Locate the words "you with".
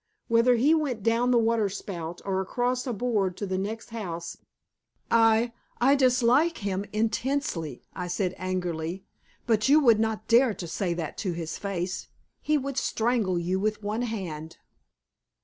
13.37-13.83